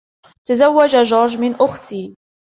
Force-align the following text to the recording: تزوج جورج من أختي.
تزوج 0.47 0.95
جورج 0.95 1.37
من 1.39 1.53
أختي. 1.61 2.15